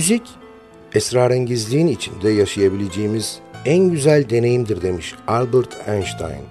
Müzik, 0.00 0.22
esrarengizliğin 0.94 1.86
içinde 1.86 2.30
yaşayabileceğimiz 2.30 3.38
en 3.64 3.90
güzel 3.90 4.30
deneyimdir 4.30 4.82
demiş 4.82 5.14
Albert 5.28 5.88
Einstein. 5.88 6.44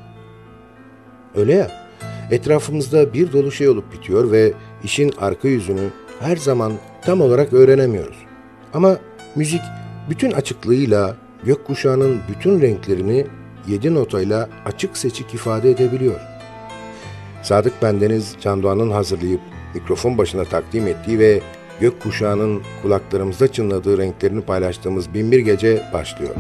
Öyle 1.35 1.53
ya, 1.53 1.71
etrafımızda 2.31 3.13
bir 3.13 3.33
dolu 3.33 3.51
şey 3.51 3.69
olup 3.69 3.93
bitiyor 3.93 4.31
ve 4.31 4.53
işin 4.83 5.13
arka 5.21 5.47
yüzünü 5.47 5.89
her 6.19 6.37
zaman 6.37 6.73
tam 7.01 7.21
olarak 7.21 7.53
öğrenemiyoruz. 7.53 8.17
Ama 8.73 8.97
müzik 9.35 9.61
bütün 10.09 10.31
açıklığıyla 10.31 11.15
gökkuşağının 11.43 12.19
bütün 12.29 12.61
renklerini 12.61 13.27
yedi 13.67 13.93
notayla 13.93 14.49
açık 14.65 14.97
seçik 14.97 15.33
ifade 15.33 15.71
edebiliyor. 15.71 16.19
Sadık 17.43 17.81
Bendeniz 17.81 18.35
Can 18.41 18.63
Doğan'ın 18.63 18.91
hazırlayıp 18.91 19.41
mikrofon 19.73 20.17
başına 20.17 20.43
takdim 20.43 20.87
ettiği 20.87 21.19
ve 21.19 21.41
gök 21.81 22.01
kuşağının 22.01 22.61
kulaklarımızda 22.81 23.51
çınladığı 23.51 23.97
renklerini 23.97 24.41
paylaştığımız 24.41 25.13
binbir 25.13 25.39
gece 25.39 25.83
başlıyor. 25.93 26.35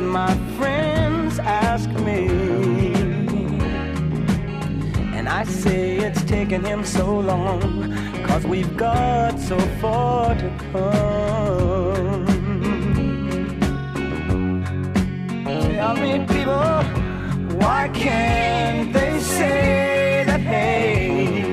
my 0.00 0.34
friends 0.56 1.38
ask 1.38 1.88
me. 1.90 2.28
And 5.16 5.28
I 5.28 5.44
say 5.44 5.96
it's 5.96 6.22
taken 6.24 6.64
him 6.64 6.84
so 6.84 7.18
long, 7.18 7.60
cause 8.24 8.44
we've 8.46 8.76
got 8.76 9.38
so 9.38 9.58
far 9.80 10.34
to 10.34 10.50
come. 10.72 12.26
Tell 15.44 15.96
me, 15.96 16.26
people, 16.26 16.82
why 17.58 17.90
can't 17.92 18.92
they 18.92 19.18
say 19.20 20.24
that 20.26 20.40
hate 20.40 21.44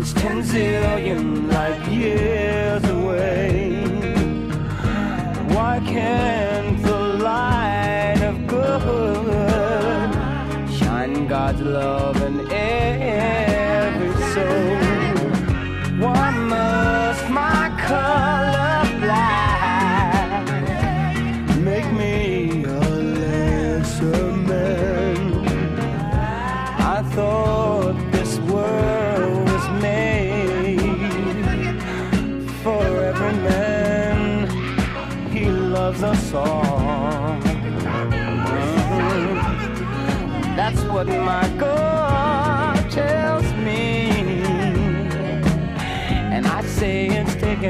is 0.00 0.12
10 0.14 0.42
zillion? 0.42 1.29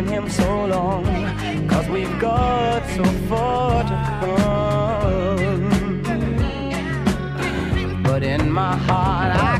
taking 0.00 0.14
him 0.14 0.29
so 0.31 0.67
long? 0.67 1.05
Cause 1.69 1.88
we've 1.88 2.19
got 2.19 2.87
so 2.88 3.05
far 3.29 3.82
to 3.82 3.97
come. 4.20 5.62
But 8.02 8.23
in 8.23 8.50
my 8.50 8.76
heart, 8.76 9.37
I 9.37 9.60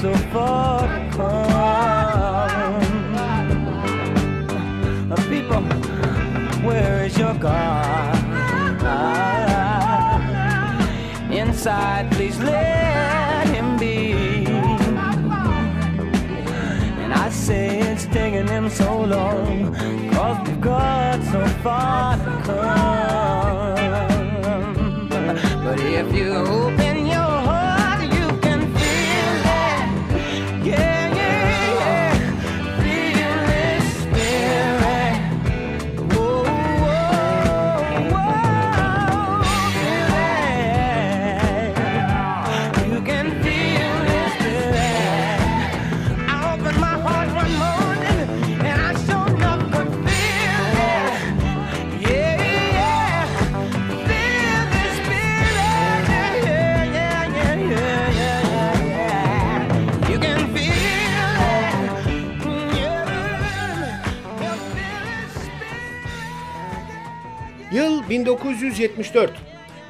so 0.00 0.14
far 0.32 0.80
to 0.80 1.10
come. 1.14 2.80
Uh, 5.12 5.16
people, 5.28 5.60
where 6.66 7.04
is 7.04 7.18
your 7.18 7.34
God? 7.34 8.16
Inside, 11.30 12.10
please 12.12 12.38
let 12.38 13.46
him 13.48 13.76
be. 13.76 14.46
And 17.02 17.12
I 17.12 17.28
say 17.28 17.80
it's 17.80 18.06
taking 18.06 18.48
him 18.48 18.70
so 18.70 19.02
long, 19.02 19.74
cause 20.14 20.48
we've 20.48 20.60
got 20.62 21.22
so 21.24 21.46
far 21.62 22.16
to 22.16 22.42
come. 22.46 23.76
But 25.62 25.78
if 25.80 26.14
you 26.14 26.70
1974. 68.10 69.32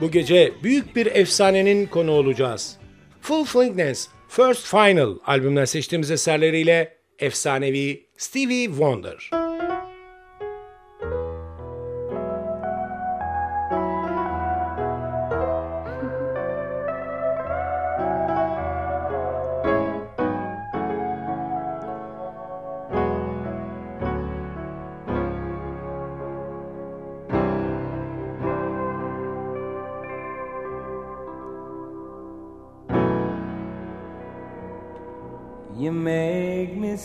Bu 0.00 0.10
gece 0.10 0.52
büyük 0.62 0.96
bir 0.96 1.06
efsanenin 1.06 1.86
konu 1.86 2.10
olacağız. 2.10 2.76
Full 3.20 3.44
Flingness 3.44 4.08
First 4.28 4.66
Final 4.66 5.18
albümden 5.26 5.64
seçtiğimiz 5.64 6.10
eserleriyle 6.10 6.96
efsanevi 7.18 8.06
Stevie 8.16 8.64
Wonder. 8.64 9.49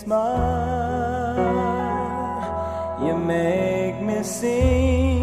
smile, 0.05 1.41
you 3.01 3.17
make 3.17 4.00
me 4.01 4.21
sing. 4.24 5.14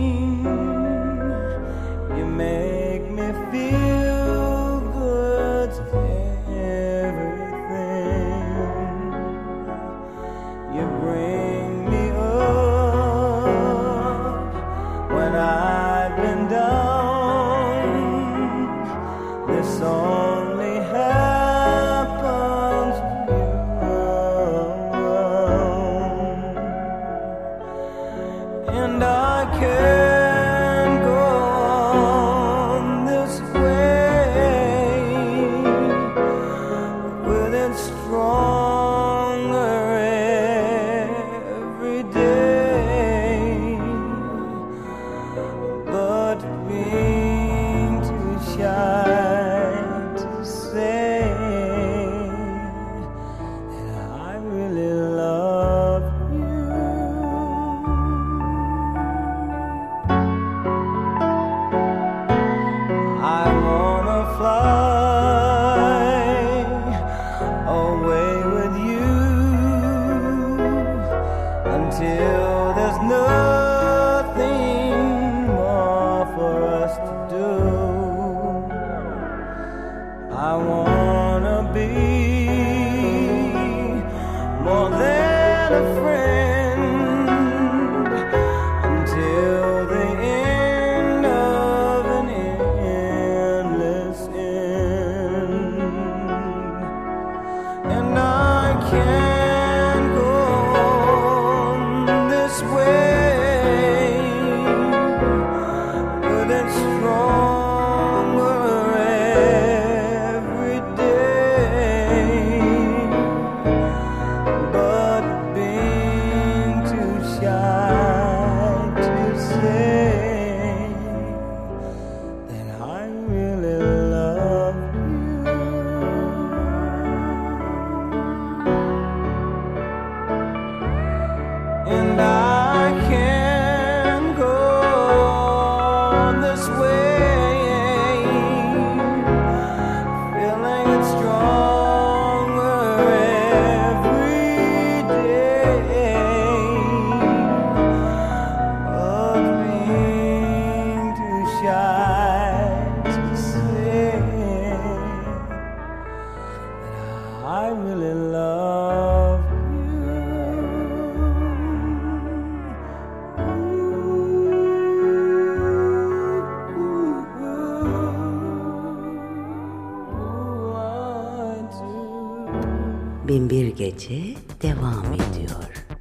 bin 173.32 173.50
bir 173.50 173.66
gece 173.66 174.22
devam 174.62 175.12
ediyor. 175.12 175.91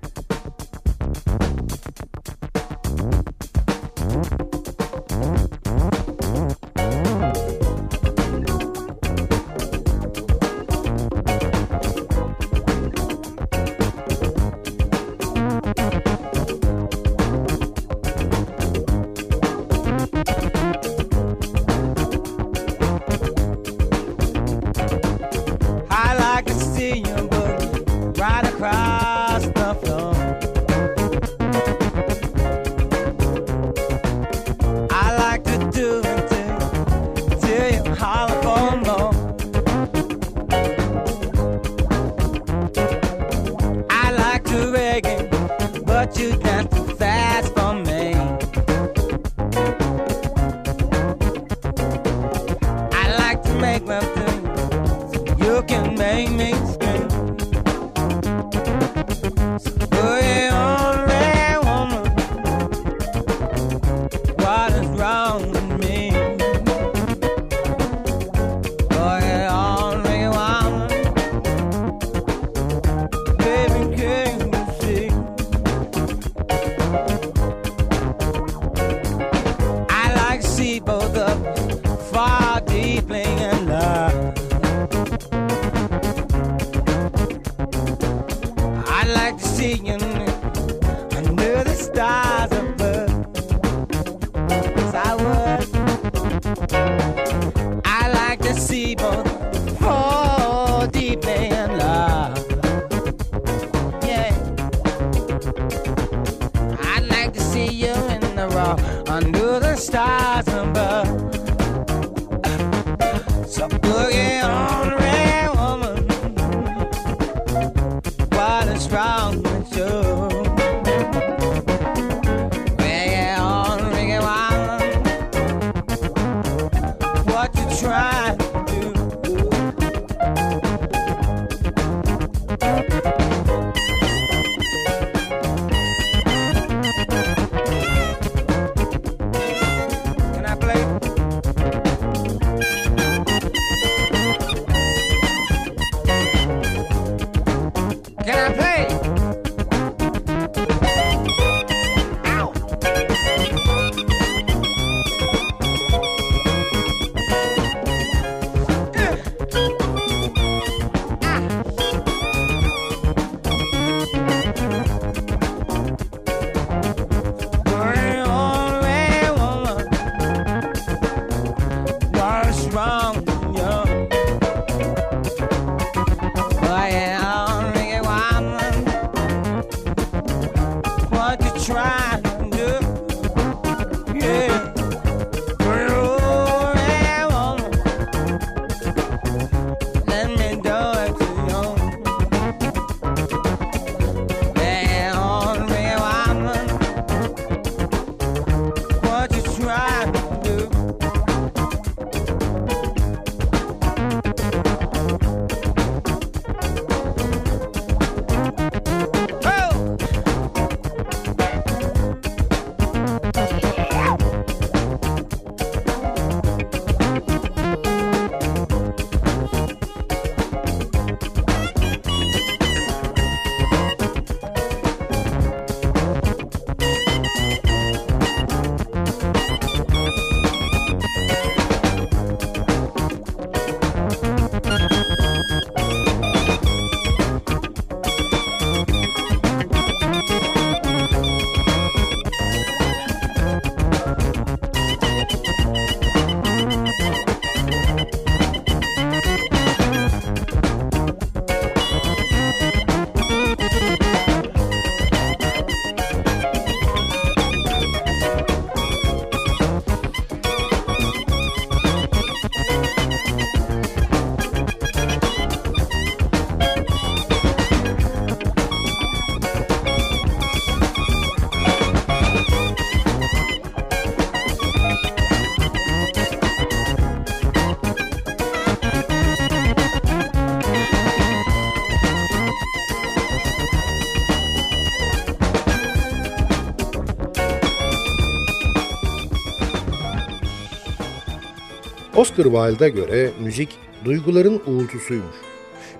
Oscar 292.21 292.43
Wilde'a 292.43 292.87
göre 292.87 293.31
müzik 293.43 293.69
duyguların 294.05 294.61
uğultusuymuş. 294.67 295.35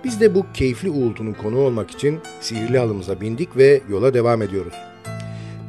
Biz 0.04 0.22
de 0.22 0.36
bu 0.36 0.46
keyifli 0.54 0.90
uğultunun 0.90 1.34
konu 1.34 1.58
olmak 1.58 1.92
için 1.92 2.20
sihirli 2.42 2.80
alımıza 2.80 3.22
bindik 3.22 3.58
ve 3.58 3.82
yola 3.90 4.14
devam 4.14 4.42
ediyoruz. 4.42 4.74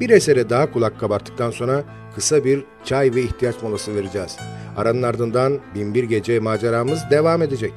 Bir 0.00 0.10
esere 0.10 0.50
daha 0.50 0.72
kulak 0.72 1.00
kabarttıktan 1.00 1.50
sonra 1.50 1.84
kısa 2.14 2.44
bir 2.44 2.64
çay 2.84 3.14
ve 3.14 3.22
ihtiyaç 3.22 3.62
molası 3.62 3.94
vereceğiz. 3.94 4.36
Aranın 4.76 5.02
ardından 5.02 5.58
Binbir 5.74 6.04
Gece 6.04 6.40
maceramız 6.40 7.00
devam 7.10 7.42
edecek. 7.42 7.72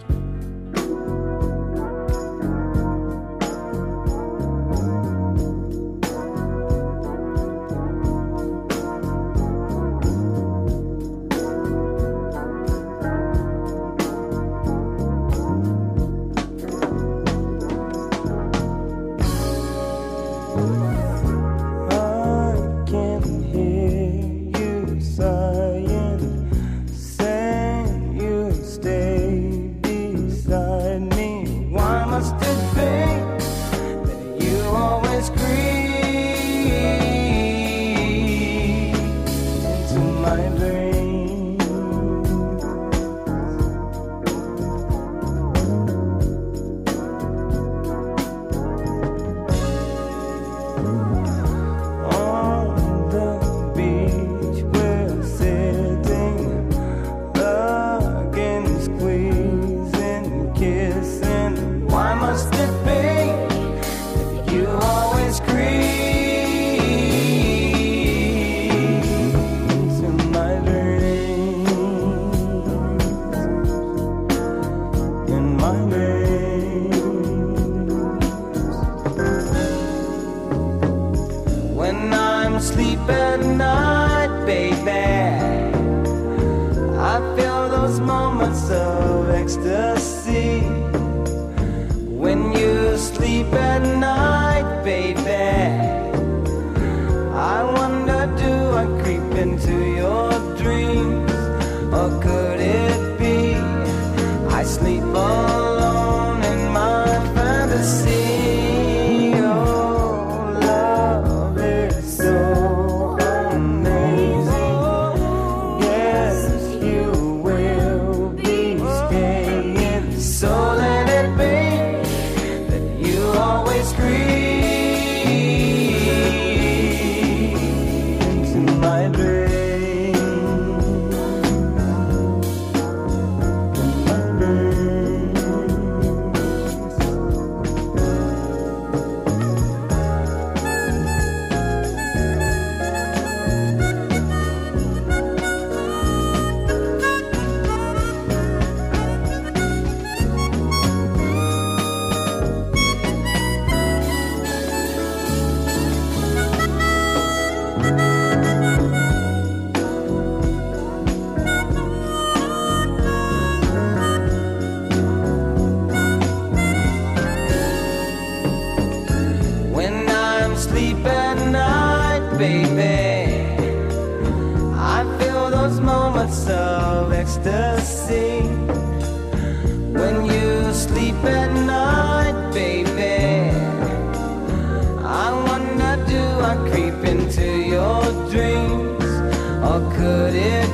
could 189.81 190.33
it 190.35 190.64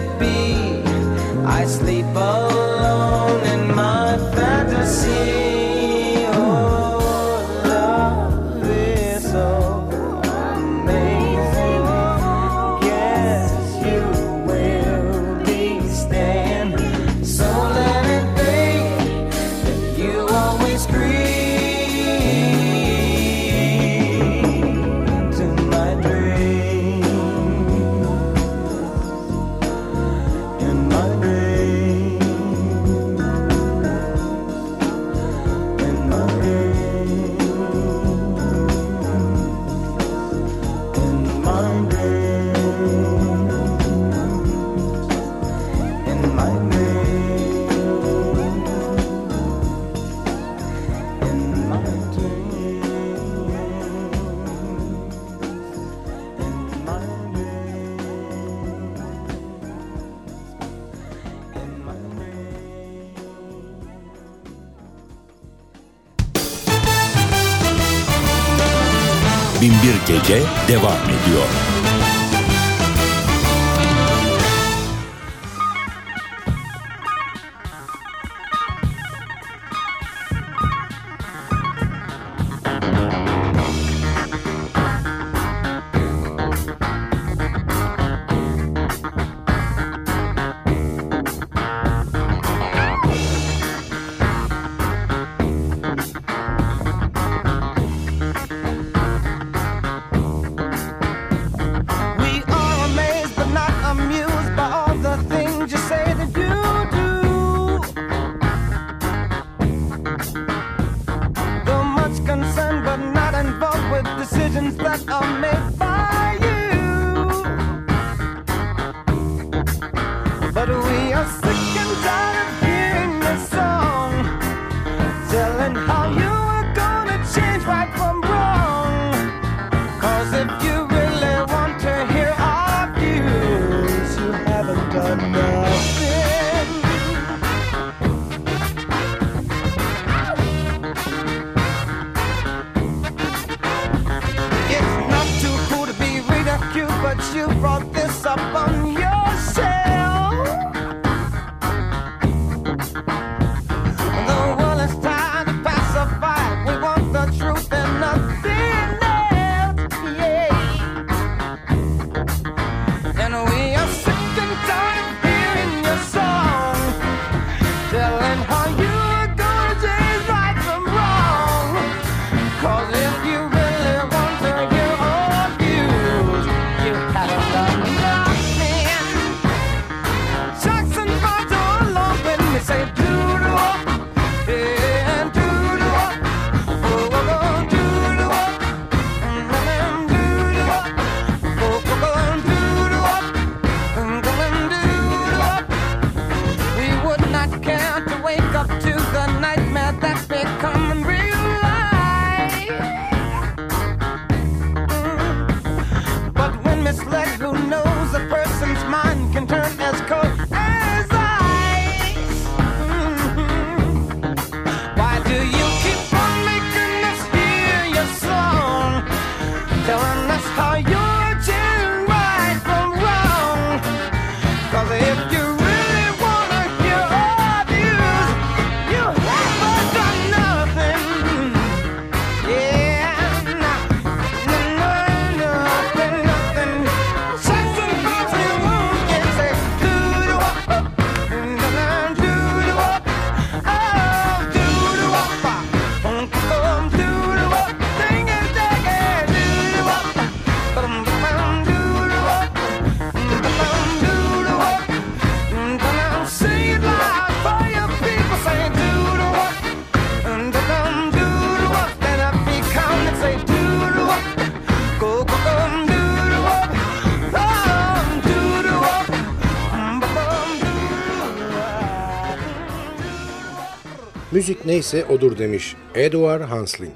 müzik 274.41 274.65
neyse 274.65 275.05
odur 275.05 275.37
demiş 275.37 275.75
Edward 275.95 276.41
Hansling. 276.41 276.93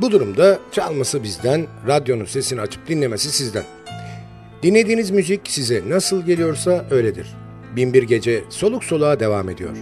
Bu 0.00 0.10
durumda 0.10 0.58
çalması 0.72 1.22
bizden, 1.22 1.66
radyonun 1.86 2.24
sesini 2.24 2.60
açıp 2.60 2.88
dinlemesi 2.88 3.30
sizden. 3.30 3.64
Dinlediğiniz 4.62 5.10
müzik 5.10 5.40
size 5.44 5.82
nasıl 5.88 6.22
geliyorsa 6.26 6.84
öyledir. 6.90 7.26
Binbir 7.76 8.02
Gece 8.02 8.44
soluk 8.48 8.84
soluğa 8.84 9.20
devam 9.20 9.48
ediyor. 9.48 9.76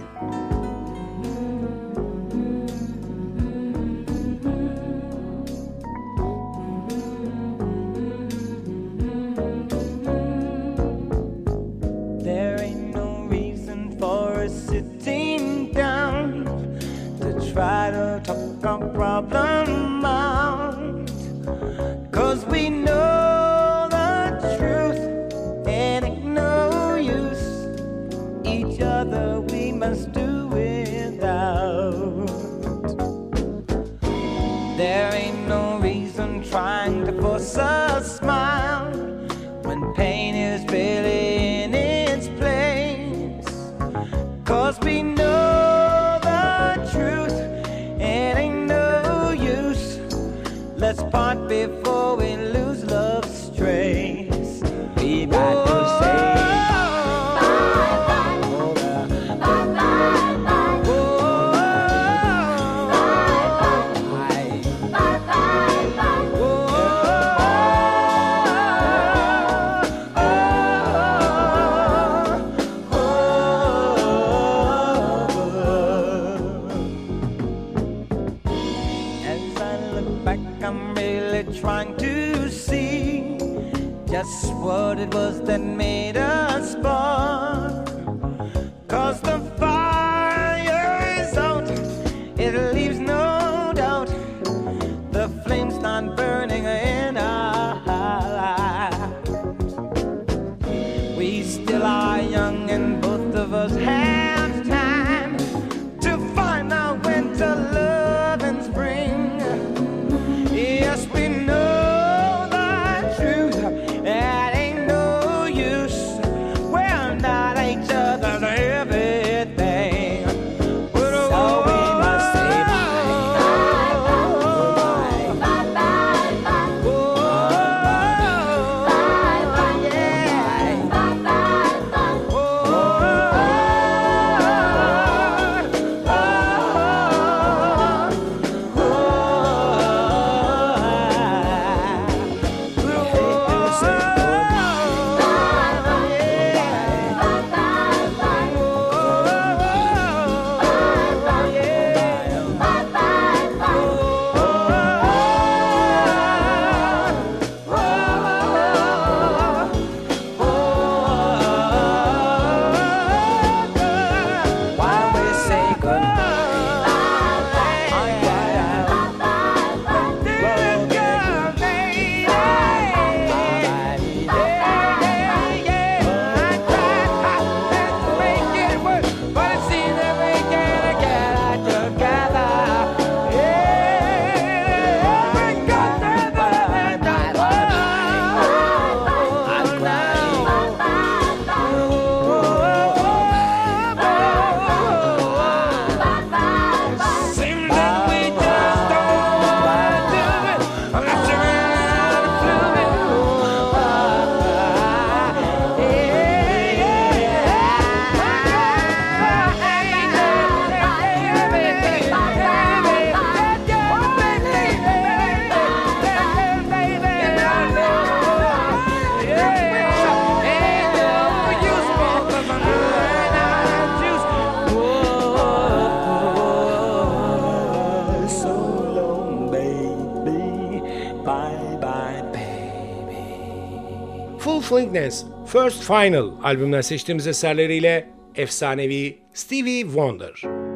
First 235.47 235.83
Final 235.83 236.31
albümden 236.43 236.81
seçtiğimiz 236.81 237.27
eserleriyle 237.27 238.09
efsanevi 238.35 239.17
Stevie 239.33 239.81
Wonder. 239.81 240.66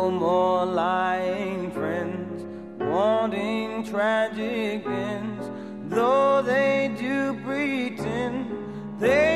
no 0.00 0.10
more 0.10 0.64
lying 0.64 1.70
friends 1.72 2.46
wanting 2.78 3.84
tragic 3.84 4.86
ends, 4.86 5.50
though 5.90 6.40
they 6.40 6.90
do 6.98 7.38
pretend 7.44 8.46
they. 8.98 9.29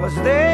Cause 0.00 0.14
they 0.14 0.49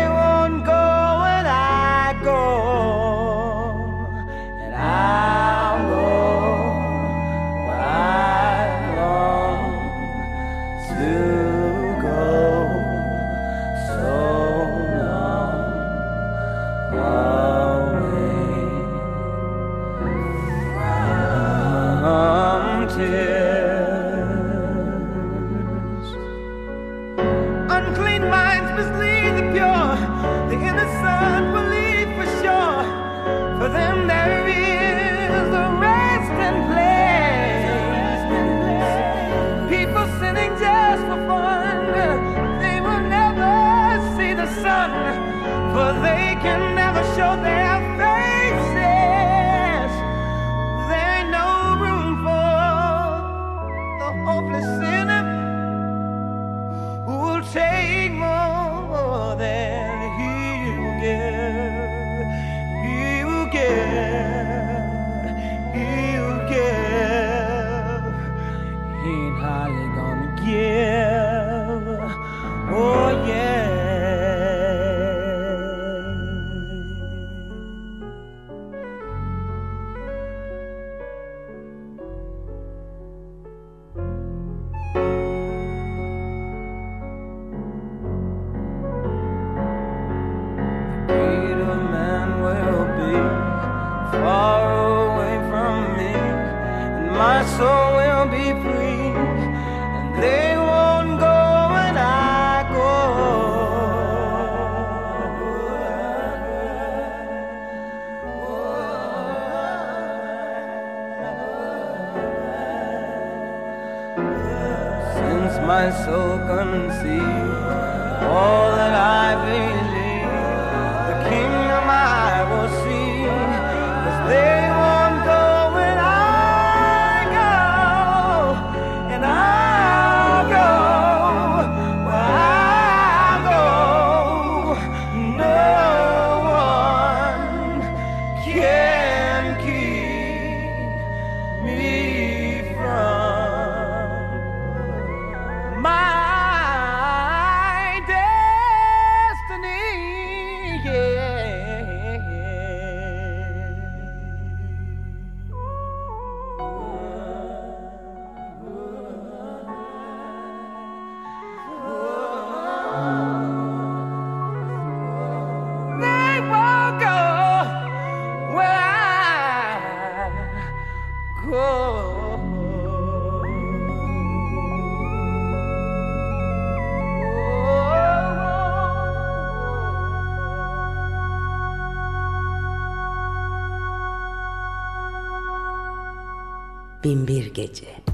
Simon 187.75 188.06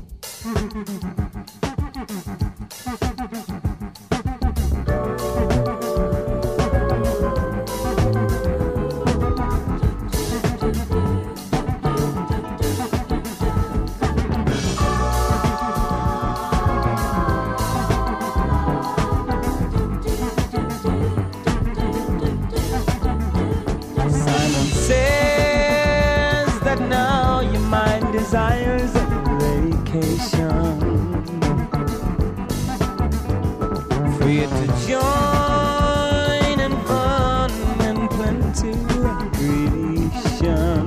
Free 34.32 34.46
to 34.46 34.66
join 34.88 36.56
in 36.58 36.72
fun 36.86 37.50
and 37.82 38.08
plenty 38.08 38.72
recreation. 38.96 40.84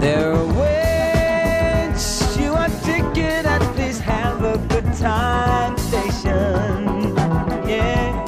There 0.00 0.34
ways 0.58 2.04
you 2.36 2.50
are 2.52 2.68
ticket 2.82 3.46
at 3.46 3.62
least 3.76 4.00
have 4.00 4.42
a 4.42 4.58
good 4.66 4.92
time 4.94 5.78
station. 5.78 7.14
Yeah. 7.68 8.24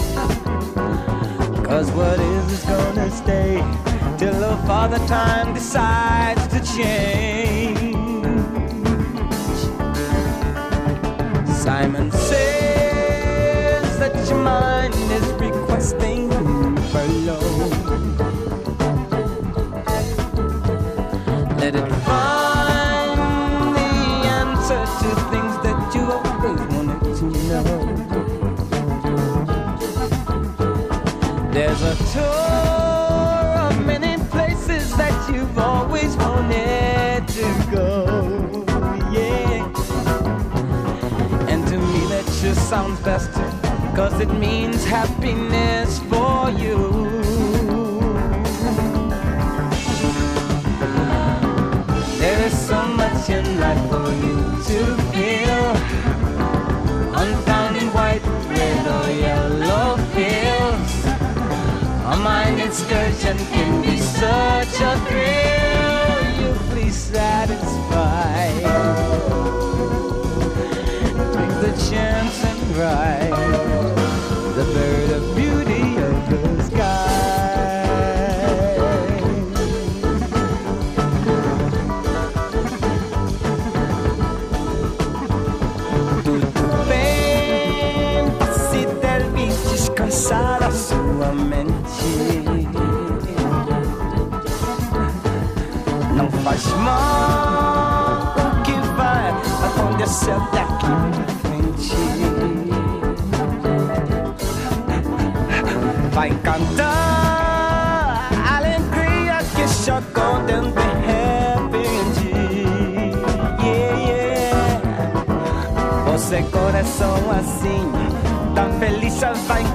Cause 1.65 1.91
what 1.91 2.21
is 2.21 2.53
is 2.53 2.65
gonna 2.67 3.11
stay 3.11 3.65
till 4.17 4.39
the 4.39 4.57
father 4.65 5.01
time 5.09 5.55
decides 5.55 6.47
to 6.55 6.61
change. 6.77 7.30
Simon 11.71 12.11
says 12.11 13.99
that 14.01 14.15
your 14.29 14.43
mind 14.43 14.93
is 14.93 15.27
requesting 15.35 16.29
below. 16.29 17.39
Let 21.61 21.75
it 21.77 21.91
find 22.09 23.19
the 23.77 23.93
answer 24.41 24.83
to 25.01 25.09
things 25.31 25.55
that 25.65 25.79
you 25.95 26.03
always 26.11 26.61
wanted 26.75 27.03
to 27.19 27.25
know. 27.49 27.71
There's 31.53 31.83
a 31.83 31.95
tour 32.13 33.47
of 33.69 33.75
many 33.87 34.15
places 34.25 34.85
that 34.97 35.15
you've 35.33 35.57
always 35.57 36.17
wanted 36.17 36.90
just 42.55 42.69
sounds 42.69 42.99
best. 43.01 43.33
Cause 43.95 44.21
it 44.21 44.33
means 44.47 44.85
happiness 44.85 46.01
for 46.11 46.51
you. 46.65 46.79
There 52.19 52.41
is 52.49 52.57
so 52.71 52.81
much 53.01 53.31
in 53.39 53.47
life 53.65 53.85
for 53.91 54.09
you 54.25 54.39
to 54.69 54.79
feel. 55.13 55.65
Unfound 57.23 57.77
in 57.77 57.89
white, 57.99 58.25
red, 58.55 58.85
or 58.97 59.07
yellow 59.27 59.89
fields. 60.15 60.93
A 62.13 62.17
mind 62.29 62.61
excursion 62.61 63.37
can 63.55 63.71
be 63.83 63.97
such 63.99 64.75
a 64.91 64.93
thrill. 65.07 66.19
You 66.41 66.51
please 66.71 66.97
satisfy. 66.97 68.41
Chance 72.75 73.30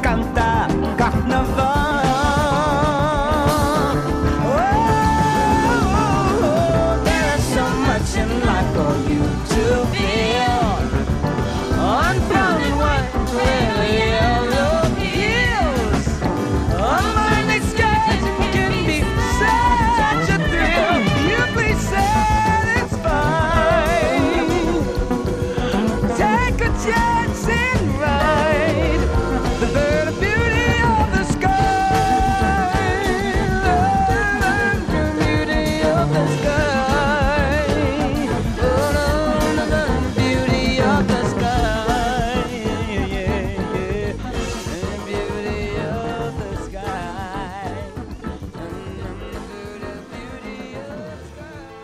cantar 0.01 0.67
carnaval. 0.97 2.05
Oh, 5.97 7.01
there's 7.03 7.43
so 7.55 7.65
much 7.87 8.15
in 8.17 8.29
life 8.45 8.69
for 8.75 8.95
you 9.09 9.23
to 9.51 9.63
feel. 9.93 10.65
Yellow 13.99 14.79
heels. 14.99 16.07
On 16.73 17.05
my 17.15 17.39
can 18.51 18.73
be 18.85 18.99
such 19.39 20.27
a 20.29 20.37
thrill. 20.49 20.97
You 21.29 21.41
please. 21.53 21.89
Take 26.17 26.61
a 26.61 26.71
chance 26.85 27.54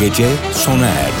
Gece 0.00 0.26
sona 0.52 0.86
erdi. 0.86 1.19